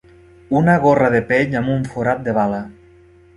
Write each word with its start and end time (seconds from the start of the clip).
Una 0.59 0.77
gorra 0.85 1.09
de 1.15 1.19
pell 1.33 1.53
amb 1.61 1.75
un 1.75 1.85
forat 1.93 2.25
de 2.29 2.35
bala 2.39 2.65